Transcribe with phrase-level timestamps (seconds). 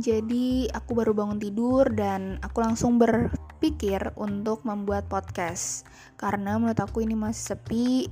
[0.00, 5.84] Jadi aku baru bangun tidur dan aku langsung berpikir untuk membuat podcast.
[6.16, 8.08] Karena menurut aku ini masih sepi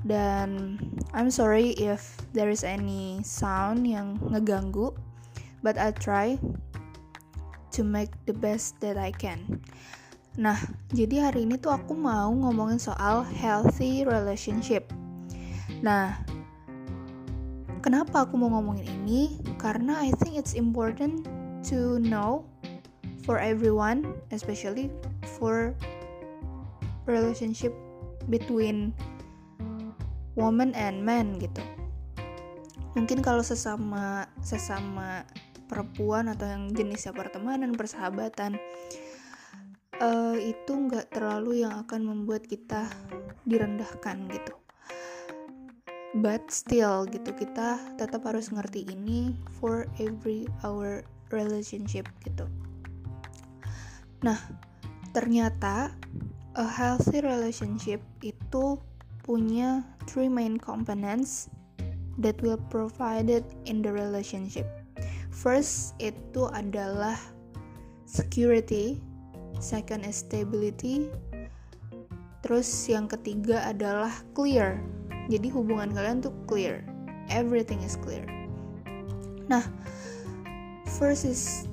[0.00, 0.80] Dan
[1.12, 4.96] I'm sorry if there is any sound yang ngeganggu
[5.60, 6.40] But I try
[7.76, 9.60] to make the best that I can.
[10.40, 10.56] Nah,
[10.88, 14.88] jadi hari ini tuh aku mau ngomongin soal healthy relationship.
[15.84, 16.16] Nah,
[17.80, 19.40] Kenapa aku mau ngomongin ini?
[19.56, 21.24] Karena I think it's important
[21.72, 22.44] to know
[23.24, 24.92] for everyone, especially
[25.40, 25.72] for
[27.08, 27.72] relationship
[28.28, 28.92] between
[30.36, 31.64] woman and man gitu.
[32.92, 35.24] Mungkin kalau sesama sesama
[35.64, 38.60] perempuan atau yang jenisnya pertemanan, persahabatan,
[40.04, 42.92] uh, itu nggak terlalu yang akan membuat kita
[43.48, 44.59] direndahkan gitu
[46.18, 49.30] but still gitu kita tetap harus ngerti ini
[49.62, 52.50] for every our relationship gitu.
[54.26, 54.38] Nah
[55.14, 55.94] ternyata
[56.58, 58.74] a healthy relationship itu
[59.22, 61.46] punya three main components
[62.18, 64.66] that will provided in the relationship.
[65.30, 67.14] First itu adalah
[68.02, 68.98] security.
[69.62, 71.06] Second is stability.
[72.42, 74.82] Terus yang ketiga adalah clear
[75.30, 76.82] jadi hubungan kalian tuh clear.
[77.30, 78.26] Everything is clear.
[79.46, 79.62] Nah
[80.98, 81.70] first is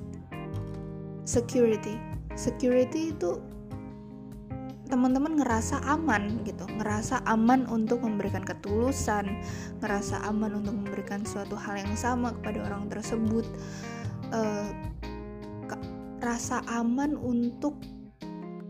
[1.26, 1.98] security.
[2.38, 3.42] Security itu
[4.86, 6.64] teman-teman ngerasa aman gitu.
[6.78, 9.42] Ngerasa aman untuk memberikan ketulusan
[9.82, 13.44] ngerasa aman untuk memberikan suatu hal yang sama kepada orang tersebut.
[14.30, 14.70] Uh,
[16.18, 17.78] rasa aman untuk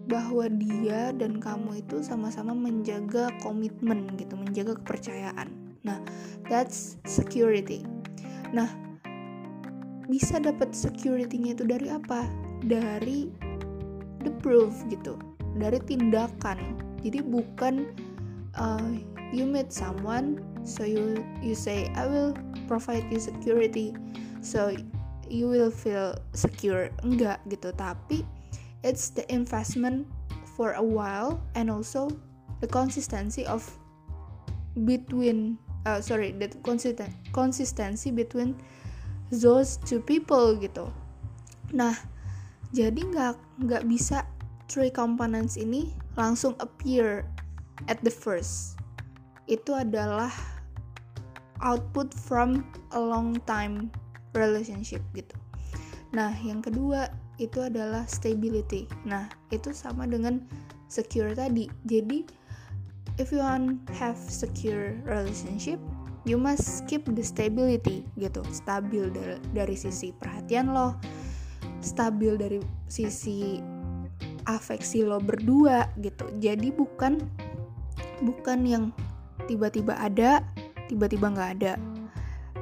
[0.09, 5.53] bahwa dia dan kamu itu sama-sama menjaga komitmen gitu, menjaga kepercayaan.
[5.84, 6.01] Nah,
[6.48, 7.84] that's security.
[8.56, 8.73] Nah,
[10.09, 12.25] bisa dapat security-nya itu dari apa?
[12.64, 13.29] Dari
[14.24, 15.20] the proof gitu,
[15.61, 16.80] dari tindakan.
[17.05, 17.92] Jadi bukan
[18.57, 18.90] uh,
[19.30, 22.33] you meet someone, so you you say I will
[22.64, 23.92] provide you security,
[24.40, 24.73] so
[25.29, 26.89] you will feel secure.
[27.05, 28.25] Enggak gitu, tapi
[28.83, 30.06] it's the investment
[30.56, 32.11] for a while and also
[32.61, 33.62] the consistency of
[34.84, 38.58] between uh, sorry the consistent consistency between
[39.30, 40.90] those two people gitu.
[41.74, 41.94] Nah
[42.74, 43.34] jadi nggak
[43.64, 44.27] nggak bisa
[44.68, 47.24] three components ini langsung appear
[47.86, 48.77] at the first.
[49.48, 50.28] Itu adalah
[51.64, 52.62] output from
[52.92, 53.90] a long time
[54.36, 55.34] relationship gitu.
[56.12, 57.08] Nah yang kedua
[57.39, 58.91] itu adalah stability.
[59.07, 60.43] Nah, itu sama dengan
[60.91, 61.71] secure tadi.
[61.87, 62.27] Jadi,
[63.23, 65.79] if you want have secure relationship,
[66.27, 68.43] you must keep the stability gitu.
[68.51, 70.99] Stabil dari, dari sisi perhatian lo,
[71.81, 72.59] stabil dari
[72.91, 73.63] sisi
[74.51, 76.27] afeksi lo berdua gitu.
[76.43, 77.23] Jadi bukan
[78.27, 78.85] bukan yang
[79.47, 80.43] tiba-tiba ada,
[80.91, 81.73] tiba-tiba nggak ada.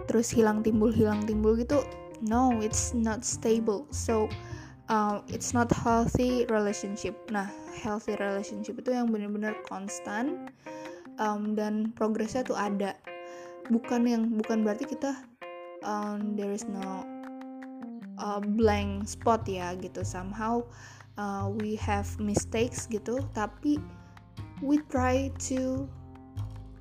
[0.07, 1.83] Terus hilang timbul hilang timbul gitu.
[2.25, 3.85] No, it's not stable.
[3.93, 4.29] So
[4.89, 7.15] um, it's not healthy relationship.
[7.31, 7.47] Nah,
[7.83, 10.51] healthy relationship itu yang benar-benar konstan
[11.19, 12.95] um, dan progresnya tuh ada.
[13.67, 15.15] Bukan yang bukan berarti kita
[15.83, 17.03] um, there is no
[18.19, 20.07] uh, blank spot ya gitu.
[20.07, 20.63] Somehow
[21.19, 23.83] uh, we have mistakes gitu, tapi
[24.63, 25.91] we try to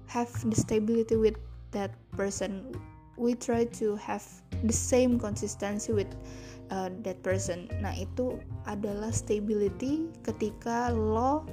[0.06, 1.38] have the stability with
[1.74, 2.72] that person.
[3.16, 4.28] We try to have
[4.68, 6.12] the same consistency with
[6.72, 7.70] uh, that person.
[7.82, 11.46] Nah, itu adalah stability ketika lo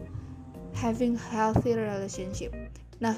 [0.77, 2.53] having healthy relationship.
[3.01, 3.17] Nah,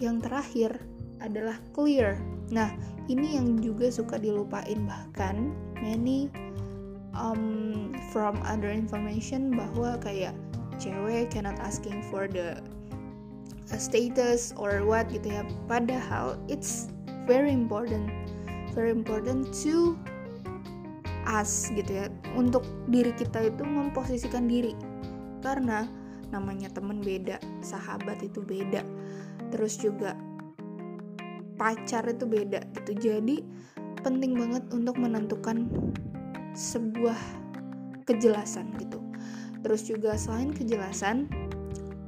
[0.00, 0.80] yang terakhir
[1.20, 2.16] adalah clear.
[2.52, 2.72] Nah,
[3.08, 6.32] ini yang juga suka dilupain bahkan many
[7.12, 10.32] um, from other information bahwa kayak
[10.80, 12.56] cewek cannot asking for the
[13.68, 15.44] uh, status or what gitu ya.
[15.68, 16.88] Padahal it's
[17.28, 18.08] very important
[18.72, 19.98] very important to
[21.30, 22.06] us gitu ya.
[22.34, 24.74] Untuk diri kita itu memposisikan diri.
[25.40, 25.86] Karena
[26.34, 28.82] namanya temen beda sahabat itu beda.
[29.54, 30.18] Terus juga
[31.54, 32.92] pacar itu beda gitu.
[32.98, 33.42] Jadi
[34.00, 35.68] penting banget untuk menentukan
[36.56, 37.18] sebuah
[38.08, 38.98] kejelasan gitu.
[39.60, 41.28] Terus juga selain kejelasan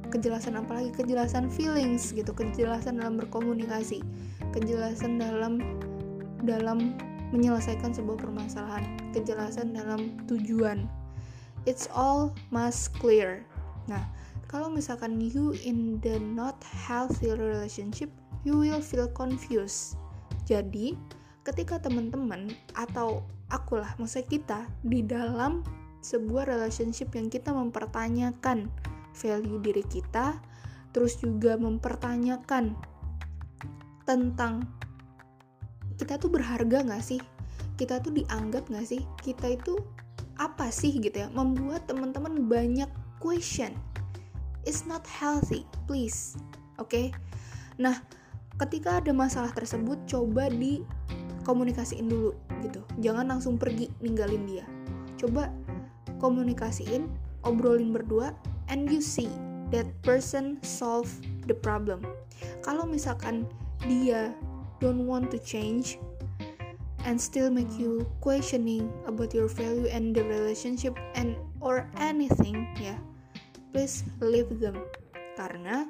[0.09, 2.33] kejelasan apalagi kejelasan feelings gitu.
[2.33, 4.01] Kejelasan dalam berkomunikasi.
[4.53, 5.57] Kejelasan dalam
[6.45, 6.93] dalam
[7.33, 10.85] menyelesaikan sebuah permasalahan, kejelasan dalam tujuan.
[11.65, 13.41] It's all must clear.
[13.89, 14.05] Nah,
[14.45, 18.13] kalau misalkan you in the not healthy relationship,
[18.45, 19.97] you will feel confused.
[20.45, 20.93] Jadi,
[21.43, 25.65] ketika teman-teman atau akulah maksudnya kita di dalam
[26.03, 28.67] sebuah relationship yang kita mempertanyakan
[29.15, 30.39] value diri kita
[30.91, 32.75] terus juga mempertanyakan
[34.03, 34.67] tentang
[35.97, 37.21] kita tuh berharga gak sih?
[37.77, 39.01] Kita tuh dianggap gak sih?
[39.21, 39.77] Kita itu
[40.37, 41.27] apa sih gitu ya?
[41.29, 42.89] Membuat teman-teman banyak
[43.21, 43.73] question.
[44.63, 46.37] It's not healthy please.
[46.81, 46.89] Oke?
[46.89, 47.07] Okay?
[47.73, 48.05] nah
[48.61, 50.85] ketika ada masalah tersebut coba di
[51.43, 52.31] komunikasiin dulu
[52.63, 52.81] gitu.
[53.01, 54.65] Jangan langsung pergi ninggalin dia.
[55.19, 55.51] Coba
[56.21, 57.09] komunikasiin
[57.43, 58.31] obrolin berdua
[58.71, 59.27] and you see
[59.75, 61.09] that person solve
[61.49, 62.05] the problem.
[62.63, 63.43] Kalau misalkan
[63.83, 64.31] dia
[64.83, 65.95] don't want to change
[67.07, 72.91] and still make you questioning about your value and the relationship and or anything ya
[72.91, 72.99] yeah,
[73.71, 74.83] please leave them.
[75.39, 75.87] Karena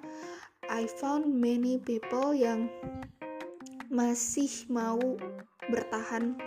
[0.69, 2.69] I found many people yang
[3.89, 5.01] masih mau
[5.73, 6.37] bertahan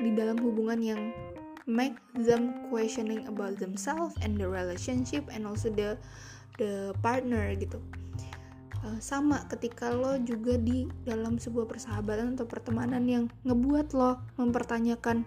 [0.00, 1.02] di dalam hubungan yang
[1.68, 5.94] make them questioning about themselves and the relationship and also the
[6.56, 7.78] the partner gitu
[8.86, 15.24] uh, sama ketika lo juga di dalam sebuah persahabatan atau pertemanan yang ngebuat lo mempertanyakan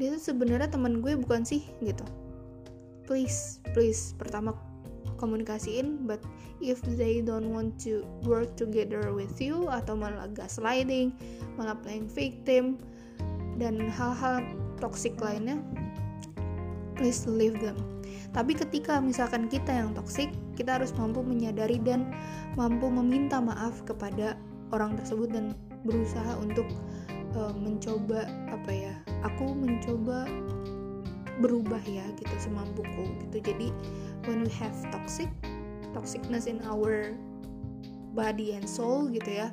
[0.00, 1.62] dia tuh sebenarnya teman gue bukan sih?
[1.78, 2.02] Gitu.
[3.06, 4.56] Please please pertama
[5.20, 6.18] komunikasiin but
[6.58, 11.14] if they don't want to work together with you atau malah gaslighting
[11.54, 12.74] malah playing victim
[13.62, 14.42] dan hal-hal
[14.82, 15.62] toxic lainnya
[16.98, 17.78] please leave them
[18.32, 22.12] tapi ketika misalkan kita yang toxic kita harus mampu menyadari dan
[22.56, 24.36] mampu meminta maaf kepada
[24.72, 25.52] orang tersebut dan
[25.84, 26.64] berusaha untuk
[27.36, 28.94] uh, mencoba apa ya
[29.24, 30.24] aku mencoba
[31.40, 33.68] berubah ya gitu semampuku gitu jadi
[34.28, 35.28] when we have toxic
[35.92, 37.12] toxicness in our
[38.12, 39.48] body and soul gitu ya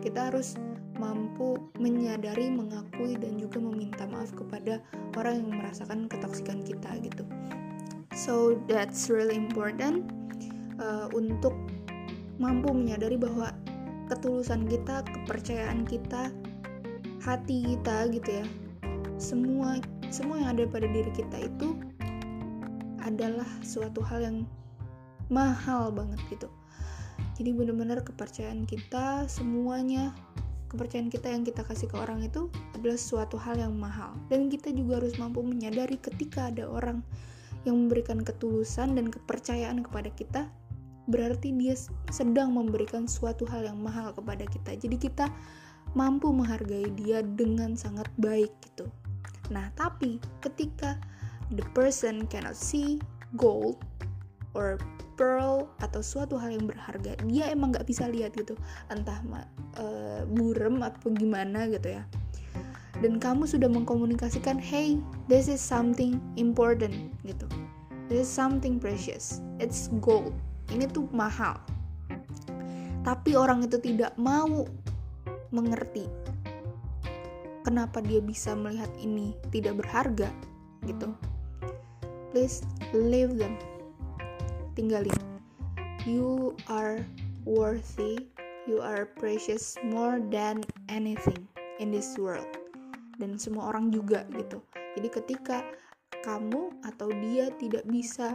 [0.00, 0.56] kita harus
[0.98, 4.82] mampu menyadari, mengakui dan juga meminta maaf kepada
[5.14, 7.22] orang yang merasakan ketoksikan kita gitu.
[8.18, 10.10] So that's really important
[10.82, 11.54] uh, untuk
[12.42, 13.54] mampu menyadari bahwa
[14.10, 16.34] ketulusan kita, kepercayaan kita,
[17.22, 18.46] hati kita gitu ya.
[19.22, 19.78] Semua
[20.10, 21.78] semua yang ada pada diri kita itu
[23.06, 24.38] adalah suatu hal yang
[25.30, 26.50] mahal banget gitu.
[27.38, 30.10] Jadi benar-benar kepercayaan kita semuanya
[30.74, 34.68] kepercayaan kita yang kita kasih ke orang itu adalah suatu hal yang mahal dan kita
[34.74, 37.00] juga harus mampu menyadari ketika ada orang
[37.68, 40.42] yang memberikan ketulusan dan kepercayaan kepada kita
[41.08, 41.72] berarti dia
[42.12, 44.76] sedang memberikan suatu hal yang mahal kepada kita.
[44.76, 45.26] Jadi kita
[45.96, 48.88] mampu menghargai dia dengan sangat baik gitu.
[49.48, 51.00] Nah tapi ketika
[51.56, 53.00] the person cannot see
[53.40, 53.80] gold
[54.52, 54.76] or
[55.16, 58.52] pearl atau suatu hal yang berharga dia emang nggak bisa lihat gitu.
[58.92, 59.24] Entah
[59.80, 62.04] uh, burem atau gimana gitu ya
[62.98, 64.98] dan kamu sudah mengkomunikasikan hey
[65.30, 67.46] this is something important gitu.
[68.08, 69.44] This is something precious.
[69.60, 70.32] It's gold.
[70.72, 71.60] Ini tuh mahal.
[73.04, 74.64] Tapi orang itu tidak mau
[75.52, 76.08] mengerti
[77.64, 80.32] kenapa dia bisa melihat ini tidak berharga
[80.88, 81.12] gitu.
[82.32, 82.64] Please
[82.96, 83.60] leave them.
[84.72, 85.14] Tinggalin.
[86.08, 87.04] You are
[87.44, 88.24] worthy.
[88.68, 90.60] You are precious more than
[90.92, 91.48] anything
[91.80, 92.57] in this world
[93.18, 94.62] dan semua orang juga gitu.
[94.96, 95.58] Jadi ketika
[96.22, 98.34] kamu atau dia tidak bisa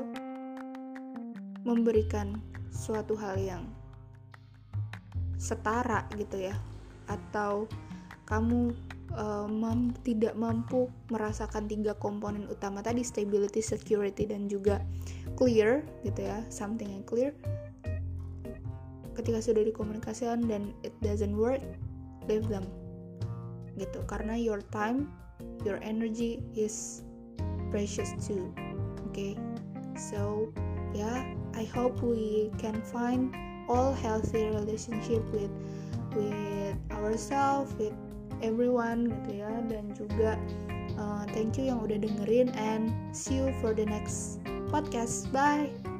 [1.63, 3.63] memberikan suatu hal yang
[5.39, 6.55] setara gitu ya
[7.11, 7.67] atau
[8.23, 8.71] kamu
[9.15, 14.79] uh, mam tidak mampu merasakan tiga komponen utama tadi stability, security dan juga
[15.35, 17.35] clear gitu ya something yang clear
[19.13, 21.61] ketika sudah dikomunikasikan dan it doesn't work
[22.25, 22.65] leave them
[23.77, 25.09] gitu karena your time
[25.65, 27.01] your energy is
[27.73, 28.53] precious too
[29.09, 29.33] okay
[29.97, 30.49] so
[30.93, 33.33] yeah I hope we can find
[33.69, 35.53] all healthy relationship with
[36.13, 37.95] with ourselves with
[38.43, 40.35] everyone gitu ya dan juga
[40.99, 45.29] uh, thank you yang udah dengerin and see you for the next podcast.
[45.29, 45.92] Bye.